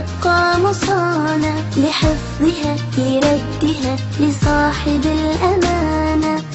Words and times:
تبقى 0.00 0.60
مصانة 0.60 1.54
لحفظها 1.76 2.76
لردها 2.98 3.96
لصاحب 4.20 5.04
الأمانة. 5.04 6.49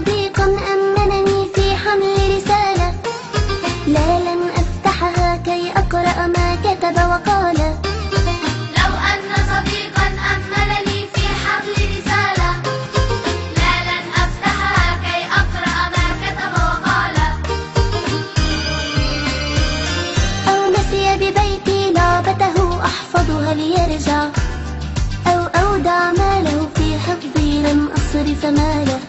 صديقا 0.00 0.44
أمنني 0.44 1.48
في 1.54 1.76
حمل 1.76 2.36
رسالة. 2.36 2.94
لا 3.86 4.18
لن 4.26 4.42
أفتحها 4.56 5.36
كي 5.36 5.72
أقرأ 5.76 6.26
ما 6.26 6.56
كتب 6.64 6.96
وقال. 7.10 7.58
لو 8.78 8.92
أن 9.10 9.30
صديقا 9.52 10.06
أمنني 10.32 10.98
في 11.14 11.24
حمل 11.42 11.76
رسالة. 11.92 12.50
لا 13.60 13.74
لن 13.88 14.06
أفتحها 14.24 14.88
كي 15.04 15.20
أقرأ 15.40 15.78
ما 15.94 16.06
كتب 16.22 16.52
وقال. 16.64 17.16
أو 20.48 20.70
نسي 20.70 21.16
ببيتي 21.16 21.92
لعبته 21.92 22.84
أحفظها 22.84 23.54
ليرجع. 23.54 24.22
أو 25.26 25.40
أودع 25.62 26.12
ماله 26.12 26.68
في 26.74 26.98
حفظي 26.98 27.62
لم 27.62 27.90
أصرف 27.96 28.44
ماله. 28.44 28.99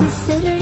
consider 0.00 0.59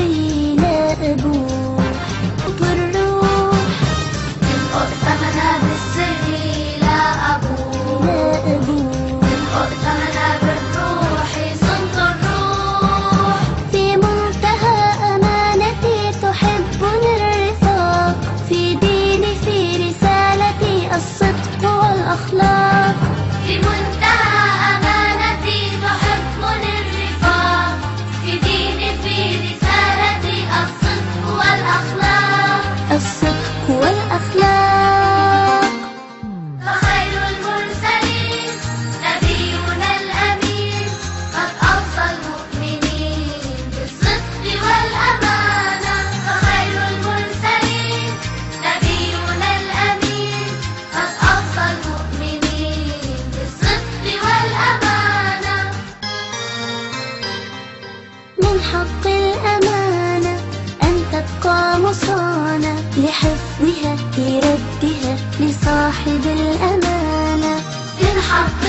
أعطى 61.49 61.83
مصانا 61.83 62.77
لحفظها 62.97 63.97
لردها 64.19 65.17
لصاحب 65.41 66.21
الأمانة. 66.27 67.57
ارحب 68.03 68.68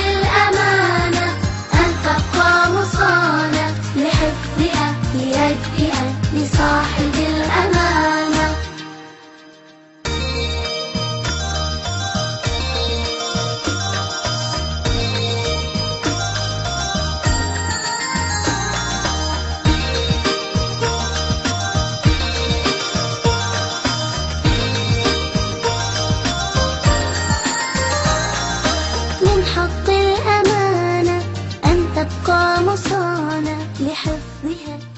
من 29.21 29.43
حق 29.55 29.89
الأمانة 29.89 31.21
أن 31.65 31.85
تبقى 31.95 32.63
مصانة 32.63 33.57
لحفظها 33.79 34.58